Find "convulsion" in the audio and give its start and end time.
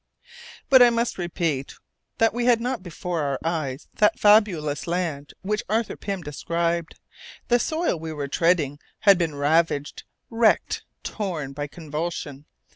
11.67-12.47